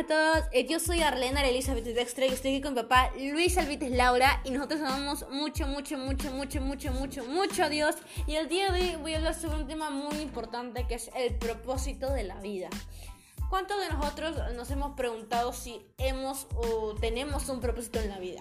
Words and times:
a 0.00 0.06
todos, 0.06 0.44
eh, 0.52 0.66
yo 0.66 0.80
soy 0.80 1.02
Arlena 1.02 1.46
Elizabeth 1.46 1.84
Dextre 1.84 2.26
y 2.26 2.30
estoy 2.30 2.52
aquí 2.52 2.62
con 2.62 2.72
mi 2.72 2.80
papá 2.80 3.10
Luis 3.18 3.58
Alvites 3.58 3.90
Laura 3.90 4.40
y 4.44 4.50
nosotros 4.50 4.80
amamos 4.80 5.26
mucho, 5.30 5.66
mucho, 5.66 5.98
mucho, 5.98 6.30
mucho, 6.32 6.62
mucho, 6.62 6.90
mucho, 6.90 7.24
mucho 7.26 7.64
a 7.64 7.68
Dios 7.68 7.96
y 8.26 8.36
el 8.36 8.48
día 8.48 8.72
de 8.72 8.80
hoy 8.80 8.96
voy 8.96 9.12
a 9.12 9.18
hablar 9.18 9.34
sobre 9.34 9.56
un 9.56 9.66
tema 9.66 9.90
muy 9.90 10.16
importante 10.20 10.86
que 10.86 10.94
es 10.94 11.10
el 11.14 11.34
propósito 11.34 12.10
de 12.14 12.22
la 12.22 12.40
vida. 12.40 12.70
¿Cuántos 13.50 13.78
de 13.78 13.90
nosotros 13.90 14.36
nos 14.56 14.70
hemos 14.70 14.96
preguntado 14.96 15.52
si 15.52 15.84
hemos 15.98 16.46
o 16.56 16.94
tenemos 16.94 17.50
un 17.50 17.60
propósito 17.60 17.98
en 18.00 18.08
la 18.08 18.18
vida? 18.18 18.40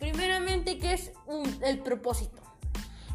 Primeramente, 0.00 0.80
¿qué 0.80 0.94
es 0.94 1.12
el 1.62 1.78
propósito? 1.80 2.42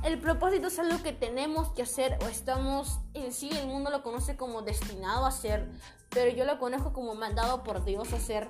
El 0.05 0.19
propósito 0.19 0.67
es 0.67 0.79
algo 0.79 1.01
que 1.03 1.11
tenemos 1.11 1.73
que 1.73 1.81
hacer 1.81 2.19
o 2.23 2.27
estamos 2.27 2.99
en 3.15 3.33
sí, 3.33 3.49
el 3.51 3.67
mundo 3.67 3.89
lo 3.89 4.03
conoce 4.03 4.37
como 4.37 4.61
destinado 4.61 5.25
a 5.25 5.29
hacer, 5.29 5.67
pero 6.15 6.31
yo 6.31 6.45
lo 6.45 6.57
conozco 6.57 6.93
como 6.93 7.13
mandado 7.13 7.61
por 7.61 7.83
Dios 7.83 8.13
hacer. 8.13 8.47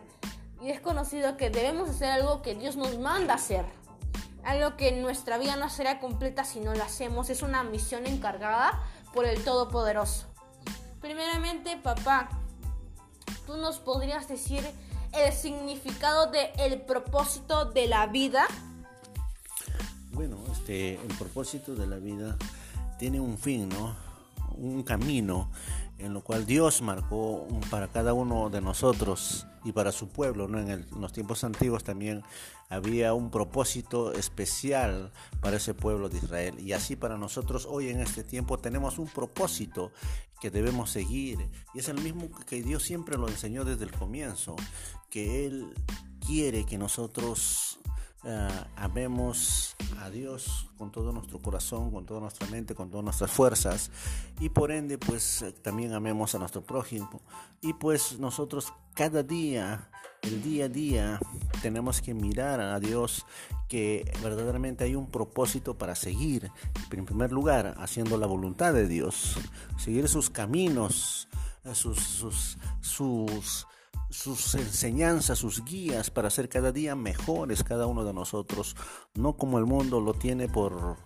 Y 0.61 0.69
es 0.69 0.79
conocido 0.79 1.35
que 1.35 1.49
debemos 1.49 1.89
hacer 1.89 2.11
algo 2.11 2.43
que 2.43 2.53
Dios 2.53 2.75
nos 2.77 2.97
manda 2.99 3.33
hacer. 3.33 3.65
Algo 4.43 4.77
que 4.77 4.91
nuestra 4.91 5.39
vida 5.39 5.55
no 5.55 5.67
será 5.71 5.99
completa 5.99 6.45
si 6.45 6.59
no 6.59 6.75
lo 6.75 6.83
hacemos. 6.83 7.31
Es 7.31 7.41
una 7.41 7.63
misión 7.63 8.05
encargada 8.05 8.79
por 9.13 9.25
el 9.25 9.43
Todopoderoso. 9.43 10.27
Primeramente, 11.01 11.75
papá, 11.77 12.29
tú 13.47 13.57
nos 13.57 13.79
podrías 13.79 14.27
decir 14.27 14.63
el 15.13 15.33
significado 15.33 16.27
del 16.27 16.51
el 16.59 16.81
propósito 16.81 17.65
de 17.65 17.87
la 17.87 18.05
vida. 18.05 18.45
Bueno, 20.11 20.37
este, 20.51 20.93
el 20.93 21.17
propósito 21.17 21.73
de 21.73 21.87
la 21.87 21.97
vida 21.97 22.37
tiene 22.99 23.19
un 23.19 23.39
fin, 23.39 23.69
¿no? 23.69 23.95
Un 24.55 24.83
camino 24.83 25.49
en 25.97 26.13
lo 26.13 26.21
cual 26.21 26.45
Dios 26.45 26.81
marcó 26.81 27.47
para 27.69 27.87
cada 27.87 28.13
uno 28.13 28.49
de 28.49 28.61
nosotros 28.61 29.47
y 29.63 29.71
para 29.71 29.91
su 29.91 30.09
pueblo. 30.09 30.47
¿no? 30.47 30.59
En, 30.59 30.85
los 30.99 31.13
tiempos 31.13 31.43
antiguos 31.43 31.83
también 31.83 32.23
había 32.69 33.13
un 33.13 33.31
propósito 33.31 34.11
especial 34.13 35.11
para 35.41 35.57
ese 35.57 35.73
pueblo 35.73 36.09
de 36.09 36.17
Israel. 36.17 36.59
Y 36.59 36.73
así 36.73 36.95
para 36.95 37.17
nosotros 37.17 37.65
hoy 37.69 37.89
en 37.89 38.01
este 38.01 38.23
tiempo 38.23 38.57
tenemos 38.57 38.99
un 38.99 39.07
propósito 39.07 39.91
que 40.41 40.51
debemos 40.51 40.91
seguir. 40.91 41.49
Y 41.73 41.79
es 41.79 41.89
el 41.89 42.01
mismo 42.01 42.29
que 42.47 42.61
Dios 42.61 42.83
siempre 42.83 43.17
lo 43.17 43.27
enseñó 43.27 43.63
desde 43.63 43.85
el 43.85 43.91
comienzo, 43.91 44.55
que 45.09 45.45
Él 45.45 45.73
quiere 46.25 46.65
que 46.65 46.77
nosotros 46.77 47.79
uh, 48.25 48.65
amemos 48.75 49.75
a 50.01 50.09
Dios 50.09 50.67
con 50.77 50.91
todo 50.91 51.11
nuestro 51.11 51.39
corazón, 51.39 51.91
con 51.91 52.05
toda 52.05 52.19
nuestra 52.19 52.47
mente, 52.47 52.75
con 52.75 52.89
todas 52.89 53.03
nuestras 53.03 53.31
fuerzas. 53.31 53.91
Y 54.39 54.49
por 54.49 54.71
ende 54.71 54.97
pues 54.97 55.45
también 55.61 55.93
amemos 55.93 56.35
a 56.35 56.39
nuestro 56.39 56.61
prójimo. 56.63 57.21
Y 57.61 57.73
pues 57.73 58.19
nosotros 58.19 58.73
cada 58.93 59.23
día, 59.23 59.89
el 60.21 60.41
día 60.41 60.65
a 60.65 60.69
día 60.69 61.19
tenemos 61.61 62.01
que 62.01 62.13
mirar 62.13 62.59
a 62.59 62.79
Dios 62.79 63.25
que 63.67 64.11
verdaderamente 64.21 64.83
hay 64.83 64.95
un 64.95 65.09
propósito 65.09 65.77
para 65.77 65.95
seguir, 65.95 66.51
en 66.91 67.05
primer 67.05 67.31
lugar 67.31 67.75
haciendo 67.79 68.17
la 68.17 68.27
voluntad 68.27 68.73
de 68.73 68.87
Dios, 68.87 69.37
seguir 69.77 70.07
sus 70.07 70.29
caminos, 70.29 71.27
sus, 71.73 71.99
sus, 71.99 72.57
sus 72.81 73.67
sus 74.15 74.55
enseñanzas, 74.55 75.39
sus 75.39 75.63
guías 75.65 76.09
para 76.09 76.29
ser 76.29 76.47
cada 76.47 76.71
día 76.71 76.95
mejores 76.95 77.63
cada 77.63 77.85
uno 77.85 78.05
de 78.05 78.13
nosotros, 78.13 78.75
no 79.13 79.33
como 79.33 79.59
el 79.59 79.65
mundo 79.65 79.99
lo 79.99 80.13
tiene 80.13 80.47
por, 80.47 80.97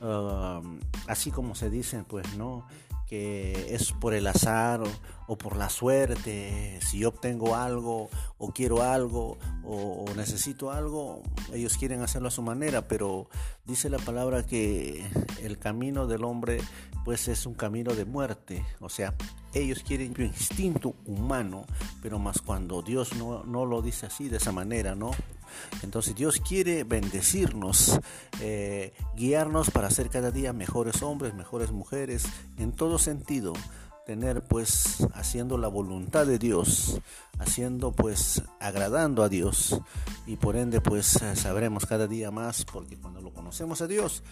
uh, 0.00 0.78
así 1.06 1.30
como 1.30 1.54
se 1.54 1.70
dice, 1.70 2.04
pues 2.06 2.36
no, 2.36 2.66
que 3.06 3.74
es 3.74 3.92
por 3.92 4.12
el 4.12 4.26
azar 4.26 4.82
o, 5.28 5.36
por 5.36 5.56
la 5.56 5.68
suerte, 5.68 6.80
si 6.82 7.00
yo 7.00 7.10
obtengo 7.10 7.54
algo 7.54 8.10
o 8.38 8.52
quiero 8.52 8.82
algo 8.82 9.38
o, 9.64 10.04
necesito 10.16 10.72
algo, 10.72 11.22
ellos 11.52 11.76
quieren 11.76 12.02
hacerlo 12.02 12.28
a 12.28 12.32
su 12.32 12.42
manera, 12.42 12.88
pero 12.88 13.28
dice 13.64 13.90
la 13.90 13.98
palabra 13.98 14.44
que 14.44 15.06
el 15.42 15.58
camino 15.58 16.06
del 16.06 16.24
hombre 16.24 16.60
pues 17.04 17.28
es 17.28 17.46
un 17.46 17.54
camino 17.54 17.94
de 17.94 18.04
muerte, 18.04 18.64
o 18.80 18.88
sea, 18.88 19.14
ellos 19.54 19.82
quieren 19.86 20.14
su 20.14 20.22
instinto 20.22 20.94
humano, 21.06 21.64
pero 22.02 22.18
más 22.18 22.42
cuando 22.42 22.82
Dios 22.82 23.14
no, 23.14 23.44
no 23.44 23.64
lo 23.64 23.80
dice 23.80 24.06
así, 24.06 24.28
de 24.28 24.38
esa 24.38 24.52
manera, 24.52 24.94
¿no? 24.94 25.10
Entonces 25.82 26.14
Dios 26.14 26.40
quiere 26.40 26.84
bendecirnos, 26.84 27.98
eh, 28.40 28.92
guiarnos 29.16 29.70
para 29.70 29.90
ser 29.90 30.10
cada 30.10 30.30
día 30.30 30.52
mejores 30.52 31.02
hombres, 31.02 31.34
mejores 31.34 31.72
mujeres, 31.72 32.24
en 32.58 32.72
todo 32.72 32.98
sentido. 32.98 33.52
Tener 34.08 34.40
pues 34.40 35.06
haciendo 35.12 35.58
la 35.58 35.68
voluntad 35.68 36.24
de 36.24 36.38
Dios, 36.38 36.98
haciendo 37.38 37.92
pues 37.92 38.40
agradando 38.58 39.22
a 39.22 39.28
Dios 39.28 39.78
y 40.24 40.36
por 40.36 40.56
ende 40.56 40.80
pues 40.80 41.20
sabremos 41.34 41.84
cada 41.84 42.06
día 42.06 42.30
más 42.30 42.64
porque 42.64 42.96
cuando 42.96 43.20
lo 43.20 43.34
conocemos 43.34 43.82
a 43.82 43.86
Dios 43.86 44.22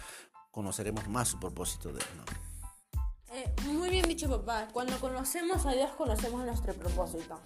conoceremos 0.50 1.06
más 1.08 1.28
su 1.28 1.38
propósito 1.38 1.92
de 1.92 1.98
él. 2.00 2.06
¿no? 2.16 3.34
Eh, 3.36 3.54
muy 3.74 3.90
bien 3.90 4.08
dicho 4.08 4.30
papá, 4.30 4.66
cuando 4.72 4.98
conocemos 4.98 5.66
a 5.66 5.72
Dios 5.72 5.90
conocemos 5.90 6.46
nuestro 6.46 6.72
propósito. 6.72 7.38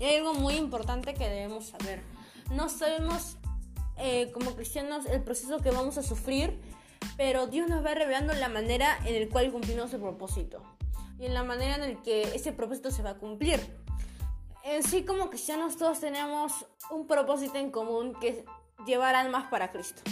Y 0.00 0.04
hay 0.04 0.16
algo 0.16 0.34
muy 0.34 0.54
importante 0.54 1.14
que 1.14 1.28
debemos 1.28 1.68
saber 1.68 2.02
no 2.50 2.68
sabemos 2.68 3.36
eh, 3.98 4.32
como 4.32 4.56
cristianos 4.56 5.06
el 5.06 5.22
proceso 5.22 5.60
que 5.60 5.70
vamos 5.70 5.96
a 5.96 6.02
sufrir, 6.02 6.60
pero 7.16 7.46
Dios 7.46 7.68
nos 7.68 7.84
va 7.84 7.94
revelando 7.94 8.32
la 8.34 8.48
manera 8.48 8.98
en 9.04 9.26
la 9.26 9.32
cual 9.32 9.52
cumplimos 9.52 9.94
el 9.94 10.00
propósito 10.00 10.75
y 11.18 11.26
en 11.26 11.34
la 11.34 11.42
manera 11.42 11.76
en 11.76 11.94
la 11.94 12.02
que 12.02 12.22
ese 12.34 12.52
propósito 12.52 12.90
se 12.90 13.02
va 13.02 13.10
a 13.10 13.14
cumplir. 13.14 13.60
En 14.64 14.82
sí 14.82 15.04
como 15.04 15.30
cristianos 15.30 15.76
todos 15.76 16.00
tenemos 16.00 16.66
un 16.90 17.06
propósito 17.06 17.56
en 17.58 17.70
común 17.70 18.14
que 18.20 18.28
es 18.28 18.36
llevar 18.86 19.14
almas 19.14 19.46
para 19.48 19.70
Cristo. 19.70 20.02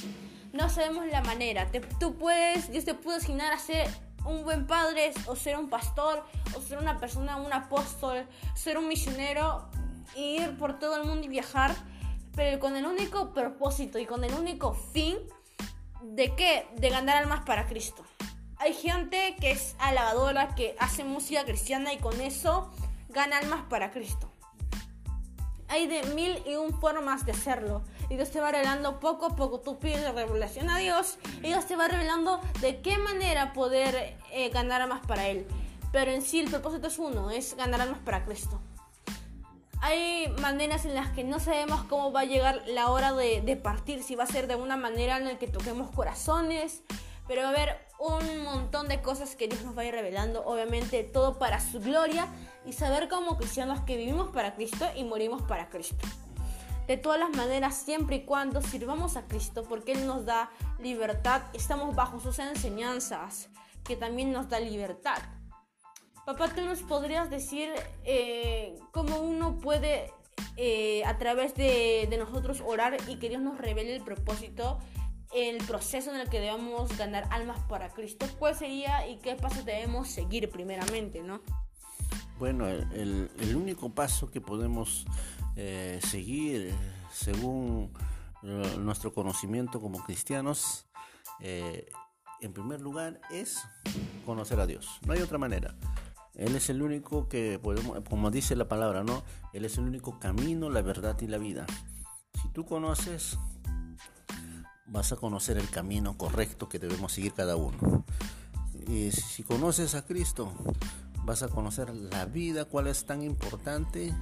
No 0.53 0.69
sabemos 0.69 1.07
la 1.07 1.23
manera. 1.23 1.71
Te, 1.71 1.81
tú 1.81 2.15
puedes, 2.15 2.71
Dios 2.71 2.85
te 2.85 2.95
puede 2.95 3.19
asignar 3.19 3.53
a 3.53 3.59
ser 3.59 3.89
un 4.25 4.45
buen 4.45 4.67
padre 4.67 5.13
o 5.27 5.37
ser 5.37 5.59
un 5.59 5.69
pastor 5.69 6.25
o 6.57 6.61
ser 6.61 6.79
una 6.79 6.99
persona, 6.99 7.37
un 7.37 7.53
apóstol, 7.53 8.27
ser 8.55 8.79
un 8.79 8.89
misionero, 8.89 9.69
ir 10.17 10.57
por 10.57 10.79
todo 10.79 10.97
el 10.97 11.05
mundo 11.05 11.27
y 11.27 11.29
viajar 11.29 11.75
pero 12.35 12.59
con 12.59 12.77
el 12.77 12.85
único 12.85 13.33
propósito 13.33 13.99
y 13.99 14.07
con 14.07 14.25
el 14.25 14.35
único 14.35 14.75
fin 14.75 15.17
de 16.03 16.35
qué? 16.35 16.67
De 16.77 16.91
ganar 16.91 17.17
almas 17.17 17.45
para 17.45 17.67
Cristo. 17.67 18.05
Hay 18.65 18.73
gente 18.73 19.37
que 19.39 19.51
es 19.51 19.77
alabadora, 19.79 20.55
que 20.55 20.75
hace 20.79 21.05
música 21.05 21.45
cristiana 21.45 21.93
y 21.93 21.99
con 21.99 22.19
eso 22.23 22.73
gana 23.11 23.37
almas 23.37 23.61
para 23.69 23.91
Cristo. 23.91 24.33
Hay 25.69 25.87
de 25.87 26.03
mil 26.15 26.43
y 26.47 26.55
un 26.55 26.73
formas 26.81 27.27
de 27.27 27.33
hacerlo. 27.33 27.83
Y 28.09 28.17
Dios 28.17 28.31
te 28.31 28.41
va 28.41 28.53
revelando 28.53 29.01
poco 29.01 29.27
a 29.27 29.37
poco. 29.37 29.61
Tú 29.61 29.79
pides 29.79 30.11
revelación 30.15 30.71
a 30.71 30.79
Dios 30.79 31.19
y 31.41 31.49
Dios 31.49 31.67
te 31.67 31.77
va 31.77 31.89
revelando 31.89 32.41
de 32.63 32.81
qué 32.81 32.97
manera 32.97 33.53
poder 33.53 34.17
eh, 34.33 34.49
ganar 34.49 34.81
almas 34.81 35.05
para 35.07 35.29
Él. 35.29 35.47
Pero 35.93 36.13
en 36.13 36.23
sí 36.23 36.41
el 36.41 36.49
propósito 36.49 36.87
es 36.87 36.99
uno, 36.99 37.31
es 37.31 37.59
ganar 37.59 37.83
almas 37.83 38.01
para 38.01 38.25
Cristo 38.25 38.63
hay 39.83 40.29
maneras 40.41 40.87
en 40.87 40.95
las 40.95 41.11
que 41.11 41.25
no 41.25 41.39
sabemos 41.39 41.85
cómo 41.85 42.11
va 42.11 42.21
a 42.21 42.25
llegar 42.25 42.63
la 42.67 42.89
hora 42.89 43.13
de, 43.13 43.43
de, 43.43 43.55
partir, 43.55 44.03
si 44.03 44.15
va 44.15 44.25
a 44.25 44.27
ser 44.27 44.47
de 44.47 44.55
una 44.55 44.79
manera 44.79 45.19
en 45.19 45.27
la 45.27 45.39
que 45.39 45.47
toquemos 45.47 45.91
corazones, 45.91 46.83
pero 47.27 47.43
va 47.43 47.49
a 47.49 47.51
haber 47.51 47.85
un 47.99 48.43
montón 48.43 48.89
de 48.89 49.01
cosas 49.01 49.37
que 49.37 49.49
Dios 49.49 49.63
nos 49.63 49.77
va 49.77 49.83
a 49.83 49.85
ir 49.87 49.95
revelando, 49.95 50.45
obviamente 50.45 51.03
todo 51.05 51.39
para 51.39 51.61
su 51.61 51.81
gloria 51.81 52.29
y 52.67 52.73
saber 52.73 53.09
como 53.09 53.37
cristianos 53.37 53.81
que 53.81 53.97
vivimos 53.97 54.31
para 54.31 54.55
Cristo 54.55 54.87
y 54.97 55.05
morimos 55.05 55.43
para 55.43 55.69
Cristo. 55.69 56.07
De 56.87 56.99
todas 56.99 57.19
las 57.19 57.31
maneras, 57.31 57.77
siempre 57.77 58.17
y 58.17 58.25
cuando 58.25 58.61
sirvamos 58.61 59.17
a 59.17 59.27
Cristo, 59.27 59.65
porque 59.67 59.93
Él 59.93 60.07
nos 60.07 60.27
da 60.27 60.51
libertad, 60.79 61.43
estamos 61.55 61.95
bajo 61.95 62.21
sus 62.21 62.39
enseñanzas, 62.39 63.49
que 63.85 63.97
también 63.97 64.33
nos 64.33 64.51
da 64.51 64.61
libertad. 64.61 65.19
Papá, 66.27 66.49
¿tú 66.49 66.63
nos 66.63 66.83
podrías 66.83 67.31
decir 67.31 67.71
eh, 68.05 68.79
cómo 68.93 69.21
uno 69.21 69.59
puede 69.59 70.13
eh, 70.57 71.05
a 71.05 71.17
través 71.17 71.55
de, 71.55 72.07
de, 72.09 72.17
nosotros 72.17 72.63
orar 72.65 72.97
y 73.09 73.17
que 73.17 73.29
Dios 73.29 73.43
nos 73.43 73.59
revele 73.59 73.95
el 73.97 74.03
propósito, 74.03 74.79
el 75.35 75.59
proceso 75.65 76.15
en 76.15 76.21
el 76.21 76.29
que 76.29 76.41
debemos 76.41 76.97
ganar 76.97 77.27
almas 77.31 77.59
para 77.69 77.91
Cristo? 77.91 78.27
¿Cuál 78.39 78.55
sería 78.55 79.09
y 79.09 79.17
qué 79.19 79.35
pasos 79.35 79.65
debemos 79.65 80.09
seguir 80.09 80.49
primeramente, 80.51 81.23
no? 81.23 81.41
Bueno, 82.39 82.69
el, 82.69 83.31
único 83.55 83.95
paso 83.95 84.31
que 84.31 84.41
podemos 84.41 85.07
eh, 85.57 86.01
seguir 86.03 86.75
según 87.13 87.93
eh, 88.43 88.77
nuestro 88.79 89.15
conocimiento 89.15 89.81
como 89.81 90.03
cristianos, 90.05 90.87
eh, 91.41 91.87
en 92.41 92.53
primer 92.53 92.81
lugar, 92.81 93.21
es 93.31 93.63
conocer 94.27 94.61
a 94.61 94.67
Dios. 94.67 94.99
No 95.07 95.13
hay 95.13 95.23
otra 95.23 95.39
manera. 95.39 95.77
Él 96.35 96.57
es 96.57 96.69
el 96.69 96.83
único 96.83 97.29
que 97.29 97.61
podemos, 97.61 98.01
como 98.09 98.31
dice 98.31 98.57
la 98.57 98.67
palabra, 98.67 99.05
¿no? 99.05 99.23
Él 99.53 99.65
es 99.65 99.79
el 99.79 99.85
único 99.85 100.19
camino, 100.19 100.69
la 100.69 100.83
verdad 100.83 101.17
y 101.21 101.29
la 101.29 101.39
vida. 101.39 101.67
Si 102.43 102.49
tú 102.49 102.65
conoces, 102.65 103.39
vas 104.87 105.13
a 105.13 105.17
conocer 105.17 105.59
el 105.59 105.69
camino 105.71 106.17
correcto 106.17 106.69
que 106.69 106.79
debemos 106.79 107.13
seguir 107.13 107.33
cada 107.33 107.57
uno. 107.57 108.05
Y 108.87 109.13
si 109.13 109.43
conoces 109.43 109.95
a 109.95 110.05
Cristo, 110.05 110.53
vas 111.25 111.43
a 111.43 111.49
conocer 111.49 111.95
la 111.95 112.27
vida, 112.27 112.67
cuál 112.67 112.87
es 112.87 113.07
tan 113.07 113.23
importante, 113.23 114.15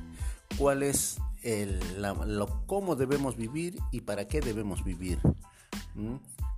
cuál 0.57 0.83
es 0.83 1.19
el, 1.43 1.81
lo, 2.01 2.67
cómo 2.67 2.95
debemos 2.95 3.37
vivir 3.37 3.79
y 3.91 4.03
para 4.03 4.29
qué 4.29 4.41
debemos 4.41 4.85
vivir. 4.85 5.19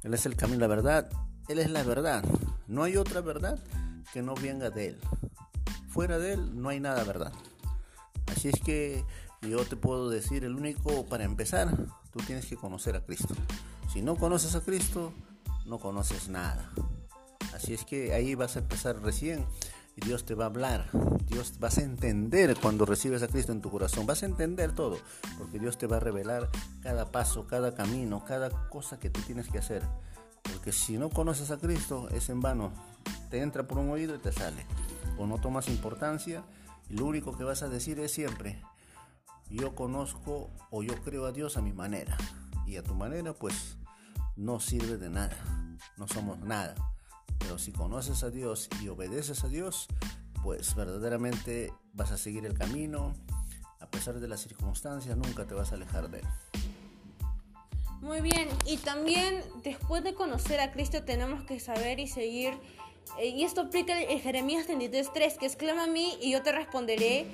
Él 0.02 0.14
es 0.14 0.26
el 0.26 0.36
camino, 0.36 0.60
la 0.60 0.66
verdad. 0.66 1.08
Él 1.48 1.58
es 1.58 1.70
la 1.70 1.82
verdad. 1.82 2.24
No 2.66 2.82
hay 2.82 2.96
otra 2.96 3.20
verdad 3.20 3.58
que 4.12 4.22
no 4.22 4.34
venga 4.34 4.70
de 4.70 4.88
Él. 4.88 4.98
Fuera 5.88 6.18
de 6.18 6.34
Él 6.34 6.60
no 6.60 6.68
hay 6.68 6.80
nada 6.80 7.04
verdad. 7.04 7.32
Así 8.26 8.48
es 8.48 8.60
que 8.60 9.04
yo 9.42 9.64
te 9.64 9.76
puedo 9.76 10.10
decir, 10.10 10.44
el 10.44 10.54
único 10.54 11.06
para 11.06 11.24
empezar, 11.24 11.68
tú 12.10 12.20
tienes 12.26 12.46
que 12.46 12.56
conocer 12.56 12.96
a 12.96 13.04
Cristo. 13.04 13.34
Si 13.94 14.02
no 14.02 14.16
conoces 14.16 14.54
a 14.56 14.60
Cristo, 14.60 15.14
no 15.64 15.78
conoces 15.78 16.28
nada. 16.28 16.70
Así 17.54 17.72
es 17.72 17.84
que 17.84 18.12
ahí 18.12 18.34
vas 18.34 18.56
a 18.56 18.58
empezar 18.58 19.00
recién 19.00 19.46
Dios 19.96 20.24
te 20.24 20.34
va 20.34 20.44
a 20.44 20.48
hablar. 20.48 20.90
Dios 21.26 21.54
vas 21.60 21.78
a 21.78 21.82
entender 21.82 22.56
cuando 22.60 22.84
recibes 22.84 23.22
a 23.22 23.28
Cristo 23.28 23.52
en 23.52 23.60
tu 23.60 23.70
corazón. 23.70 24.06
Vas 24.06 24.22
a 24.22 24.26
entender 24.26 24.72
todo, 24.72 24.98
porque 25.38 25.60
Dios 25.60 25.78
te 25.78 25.86
va 25.86 25.98
a 25.98 26.00
revelar 26.00 26.50
cada 26.82 27.12
paso, 27.12 27.46
cada 27.46 27.74
camino, 27.74 28.24
cada 28.24 28.68
cosa 28.68 28.98
que 28.98 29.10
tú 29.10 29.20
tienes 29.20 29.48
que 29.48 29.58
hacer. 29.58 29.82
Porque 30.42 30.72
si 30.72 30.98
no 30.98 31.10
conoces 31.10 31.52
a 31.52 31.58
Cristo 31.58 32.08
es 32.10 32.28
en 32.28 32.40
vano. 32.40 32.72
Te 33.30 33.40
entra 33.40 33.66
por 33.66 33.78
un 33.78 33.90
oído 33.90 34.16
y 34.16 34.18
te 34.18 34.32
sale. 34.32 34.66
O 35.18 35.26
no 35.26 35.38
tomas 35.38 35.68
importancia 35.68 36.42
y 36.90 36.96
lo 36.96 37.06
único 37.06 37.36
que 37.36 37.44
vas 37.44 37.62
a 37.62 37.68
decir 37.68 38.00
es 38.00 38.12
siempre, 38.12 38.60
yo 39.48 39.74
conozco 39.76 40.50
o 40.70 40.82
yo 40.82 41.00
creo 41.02 41.26
a 41.26 41.32
Dios 41.32 41.56
a 41.56 41.62
mi 41.62 41.72
manera. 41.72 42.16
Y 42.66 42.76
a 42.76 42.82
tu 42.82 42.94
manera 42.94 43.32
pues 43.32 43.76
no 44.36 44.60
sirve 44.60 44.96
de 44.96 45.10
nada. 45.10 45.36
No 45.96 46.08
somos 46.08 46.38
nada. 46.40 46.74
Pero 47.38 47.58
si 47.58 47.72
conoces 47.72 48.22
a 48.22 48.30
Dios 48.30 48.68
y 48.82 48.88
obedeces 48.88 49.44
a 49.44 49.48
Dios, 49.48 49.86
pues 50.42 50.74
verdaderamente 50.74 51.72
vas 51.92 52.10
a 52.10 52.18
seguir 52.18 52.46
el 52.46 52.56
camino. 52.56 53.14
A 53.80 53.86
pesar 53.90 54.20
de 54.20 54.28
las 54.28 54.40
circunstancias, 54.40 55.16
nunca 55.16 55.46
te 55.46 55.54
vas 55.54 55.72
a 55.72 55.74
alejar 55.76 56.10
de 56.10 56.20
él. 56.20 56.26
Muy 58.00 58.20
bien, 58.20 58.48
y 58.66 58.76
también 58.76 59.42
después 59.62 60.04
de 60.04 60.12
conocer 60.12 60.60
a 60.60 60.72
Cristo 60.72 61.04
tenemos 61.04 61.42
que 61.44 61.58
saber 61.58 61.98
y 62.00 62.06
seguir, 62.06 62.52
eh, 63.18 63.28
y 63.28 63.44
esto 63.44 63.62
aplica 63.62 63.98
en 63.98 64.20
Jeremías 64.20 64.68
33.3, 64.68 65.38
que 65.38 65.46
exclama 65.46 65.84
a 65.84 65.86
mí 65.86 66.18
y 66.20 66.32
yo 66.32 66.42
te 66.42 66.52
responderé 66.52 67.26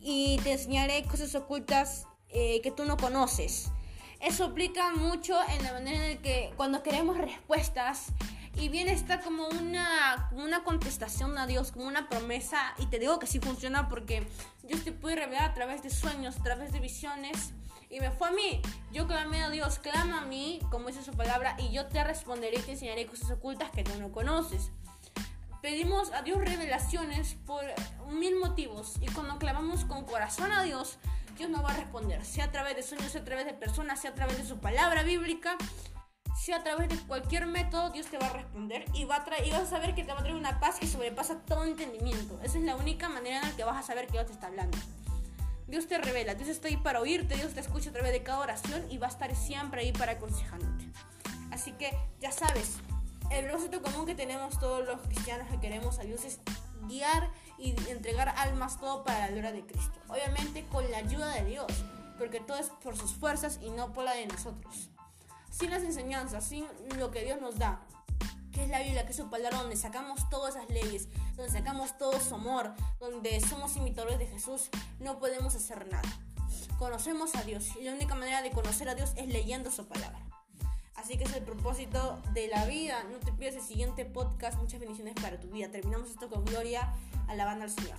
y 0.00 0.38
te 0.44 0.52
enseñaré 0.52 1.02
cosas 1.04 1.34
ocultas 1.34 2.06
eh, 2.28 2.60
que 2.62 2.70
tú 2.70 2.84
no 2.84 2.96
conoces. 2.96 3.72
Eso 4.20 4.44
aplica 4.44 4.90
mucho 4.94 5.38
en 5.48 5.62
la 5.62 5.72
manera 5.72 6.08
en 6.08 6.18
que 6.22 6.52
cuando 6.56 6.82
queremos 6.82 7.18
respuestas 7.18 8.12
y 8.56 8.68
bien 8.68 8.88
está 8.88 9.20
como 9.20 9.48
una, 9.48 10.28
una 10.32 10.62
contestación 10.62 11.36
a 11.38 11.46
Dios, 11.46 11.72
como 11.72 11.86
una 11.86 12.08
promesa, 12.08 12.74
y 12.78 12.86
te 12.86 12.98
digo 12.98 13.18
que 13.18 13.26
sí 13.26 13.40
funciona 13.40 13.88
porque 13.88 14.26
Dios 14.62 14.84
te 14.84 14.92
puede 14.92 15.16
revelar 15.16 15.50
a 15.50 15.54
través 15.54 15.82
de 15.82 15.90
sueños, 15.90 16.38
a 16.38 16.42
través 16.42 16.72
de 16.72 16.78
visiones, 16.78 17.52
y 17.90 18.00
me 18.00 18.10
fue 18.10 18.28
a 18.28 18.32
mí. 18.32 18.62
Yo 18.92 19.06
clamé 19.06 19.42
a 19.42 19.50
Dios, 19.50 19.78
clama 19.80 20.22
a 20.22 20.24
mí, 20.24 20.60
como 20.70 20.88
dice 20.88 21.02
su 21.02 21.12
palabra, 21.12 21.56
y 21.58 21.72
yo 21.72 21.86
te 21.86 22.02
responderé 22.04 22.58
y 22.58 22.62
te 22.62 22.72
enseñaré 22.72 23.06
cosas 23.06 23.30
ocultas 23.32 23.70
que 23.70 23.82
tú 23.82 23.90
no 23.98 24.12
conoces. 24.12 24.70
Pedimos 25.60 26.12
a 26.12 26.22
Dios 26.22 26.38
revelaciones 26.38 27.36
por 27.46 27.64
mil 28.08 28.36
motivos, 28.36 28.94
y 29.00 29.06
cuando 29.06 29.38
clamamos 29.38 29.84
con 29.84 30.04
corazón 30.04 30.52
a 30.52 30.62
Dios, 30.62 30.98
Dios 31.36 31.50
nos 31.50 31.64
va 31.64 31.70
a 31.70 31.76
responder, 31.76 32.24
sea 32.24 32.44
a 32.44 32.52
través 32.52 32.76
de 32.76 32.82
sueños, 32.82 33.10
sea 33.12 33.22
a 33.22 33.24
través 33.24 33.46
de 33.46 33.54
personas, 33.54 34.00
sea 34.00 34.10
a 34.10 34.14
través 34.14 34.38
de 34.38 34.44
su 34.44 34.58
palabra 34.58 35.02
bíblica, 35.02 35.56
sea 36.36 36.56
a 36.56 36.62
través 36.62 36.88
de 36.88 36.96
cualquier 37.06 37.46
método, 37.46 37.90
Dios 37.90 38.06
te 38.06 38.18
va 38.18 38.26
a 38.26 38.32
responder 38.32 38.84
y, 38.92 39.04
va 39.04 39.16
a 39.16 39.44
y 39.44 39.50
vas 39.50 39.62
a 39.62 39.66
saber 39.66 39.94
que 39.94 40.04
te 40.04 40.12
va 40.12 40.20
a 40.20 40.22
traer 40.22 40.36
una 40.36 40.60
paz 40.60 40.78
que 40.78 40.86
sobrepasa 40.86 41.40
todo 41.40 41.64
entendimiento. 41.64 42.38
Esa 42.42 42.58
es 42.58 42.64
la 42.64 42.76
única 42.76 43.08
manera 43.08 43.40
en 43.40 43.48
la 43.50 43.56
que 43.56 43.64
vas 43.64 43.76
a 43.76 43.82
saber 43.82 44.06
que 44.06 44.12
Dios 44.12 44.26
te 44.26 44.32
está 44.32 44.48
hablando. 44.48 44.76
Dios 45.66 45.86
te 45.88 45.98
revela, 45.98 46.34
Dios 46.34 46.48
está 46.48 46.68
ahí 46.68 46.76
para 46.76 47.00
oírte, 47.00 47.36
Dios 47.36 47.54
te 47.54 47.60
escucha 47.60 47.90
a 47.90 47.92
través 47.92 48.12
de 48.12 48.22
cada 48.22 48.38
oración 48.38 48.84
y 48.90 48.98
va 48.98 49.06
a 49.06 49.10
estar 49.10 49.34
siempre 49.34 49.80
ahí 49.80 49.92
para 49.92 50.12
aconsejándote. 50.12 50.84
Así 51.50 51.72
que 51.72 51.96
ya 52.20 52.32
sabes, 52.32 52.76
el 53.30 53.46
propósito 53.46 53.80
común 53.82 54.06
que 54.06 54.14
tenemos 54.14 54.58
todos 54.58 54.84
los 54.84 55.00
cristianos 55.00 55.48
que 55.48 55.58
queremos 55.58 55.98
a 55.98 56.02
Dios 56.02 56.24
es 56.24 56.40
guiar 56.86 57.30
y 57.58 57.70
entregar 57.88 58.28
almas 58.36 58.78
todo 58.78 59.04
para 59.04 59.20
la 59.20 59.28
gloria 59.28 59.52
de 59.52 59.66
Cristo. 59.66 59.98
Obviamente 60.08 60.66
con 60.66 60.90
la 60.90 60.98
ayuda 60.98 61.28
de 61.34 61.44
Dios, 61.44 61.72
porque 62.18 62.40
todo 62.40 62.58
es 62.58 62.70
por 62.82 62.96
sus 62.96 63.14
fuerzas 63.14 63.58
y 63.62 63.70
no 63.70 63.92
por 63.92 64.04
la 64.04 64.14
de 64.14 64.26
nosotros. 64.26 64.90
Sin 65.50 65.70
las 65.70 65.82
enseñanzas, 65.82 66.44
sin 66.44 66.66
lo 66.98 67.10
que 67.10 67.24
Dios 67.24 67.40
nos 67.40 67.58
da, 67.58 67.80
que 68.52 68.64
es 68.64 68.68
la 68.70 68.80
Biblia, 68.80 69.04
que 69.04 69.10
es 69.10 69.16
su 69.16 69.28
palabra, 69.30 69.58
donde 69.58 69.76
sacamos 69.76 70.28
todas 70.30 70.56
esas 70.56 70.68
leyes, 70.70 71.08
donde 71.36 71.50
sacamos 71.50 71.98
todo 71.98 72.18
su 72.20 72.34
amor, 72.34 72.72
donde 73.00 73.40
somos 73.40 73.76
imitadores 73.76 74.18
de 74.18 74.26
Jesús, 74.26 74.70
no 75.00 75.18
podemos 75.18 75.54
hacer 75.54 75.86
nada. 75.90 76.08
Conocemos 76.78 77.34
a 77.34 77.42
Dios 77.42 77.68
y 77.80 77.84
la 77.84 77.92
única 77.92 78.14
manera 78.14 78.42
de 78.42 78.50
conocer 78.50 78.88
a 78.88 78.94
Dios 78.94 79.12
es 79.16 79.28
leyendo 79.28 79.70
su 79.70 79.86
palabra. 79.86 80.23
Así 81.04 81.18
que 81.18 81.24
es 81.24 81.34
el 81.34 81.42
propósito 81.42 82.18
de 82.32 82.48
la 82.48 82.64
vida. 82.64 83.04
No 83.12 83.18
te 83.18 83.30
pierdas 83.30 83.60
el 83.60 83.68
siguiente 83.68 84.06
podcast. 84.06 84.56
Muchas 84.56 84.80
bendiciones 84.80 85.12
para 85.20 85.38
tu 85.38 85.48
vida. 85.48 85.68
Terminamos 85.70 86.08
esto 86.08 86.30
con 86.30 86.46
gloria, 86.46 86.94
alabando 87.28 87.64
al 87.64 87.70
Señor. 87.70 87.98